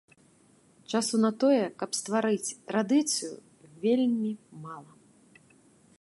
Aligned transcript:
Часу 0.93 1.15
на 1.25 1.29
тое, 1.43 1.59
каб 1.83 1.89
стварыць 1.99 2.55
традыцыю, 2.71 3.33
вельмі 3.85 4.31
мала. 4.67 4.91